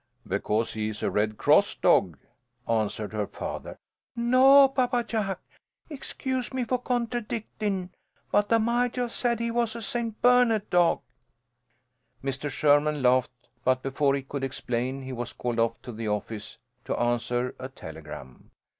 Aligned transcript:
"Because 0.27 0.73
he 0.73 0.89
is 0.89 1.03
a 1.03 1.11
Red 1.11 1.37
Cross 1.37 1.75
dog," 1.75 2.17
answered 2.67 3.13
her 3.13 3.27
father. 3.27 3.77
"No, 4.15 4.67
Papa 4.69 5.03
Jack. 5.03 5.39
Excuse 5.91 6.51
me 6.55 6.63
for 6.63 6.81
contradictin', 6.81 7.91
but 8.31 8.49
the 8.49 8.57
Majah 8.57 9.09
said 9.09 9.39
he 9.39 9.51
was 9.51 9.75
a 9.75 9.81
St. 9.83 10.19
Bernard 10.19 10.67
dog." 10.71 11.01
Mr. 12.23 12.49
Sherman 12.49 13.03
laughed, 13.03 13.47
but 13.63 13.83
before 13.83 14.15
he 14.15 14.23
could 14.23 14.43
explain 14.43 15.03
he 15.03 15.13
was 15.13 15.33
called 15.33 15.75
to 15.83 15.91
the 15.91 16.07
office 16.07 16.57
to 16.85 16.99
answer 16.99 17.53
a 17.59 17.69
telegram. 17.69 18.49